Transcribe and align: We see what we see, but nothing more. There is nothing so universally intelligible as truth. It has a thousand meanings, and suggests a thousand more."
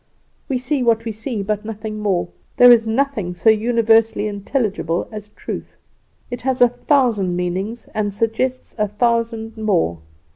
We 0.49 0.57
see 0.57 0.81
what 0.81 1.05
we 1.05 1.11
see, 1.11 1.43
but 1.43 1.63
nothing 1.63 1.99
more. 1.99 2.27
There 2.57 2.71
is 2.71 2.87
nothing 2.87 3.35
so 3.35 3.51
universally 3.51 4.25
intelligible 4.27 5.07
as 5.11 5.29
truth. 5.29 5.77
It 6.31 6.41
has 6.41 6.59
a 6.59 6.69
thousand 6.69 7.35
meanings, 7.35 7.87
and 7.93 8.11
suggests 8.11 8.73
a 8.79 8.87
thousand 8.87 9.57
more." 9.57 9.99